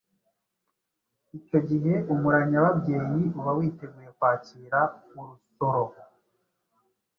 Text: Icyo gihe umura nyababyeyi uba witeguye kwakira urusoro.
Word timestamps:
Icyo 1.37 1.59
gihe 1.69 1.93
umura 2.13 2.39
nyababyeyi 2.49 3.21
uba 3.39 3.51
witeguye 3.57 4.09
kwakira 4.17 4.79
urusoro. 5.19 5.83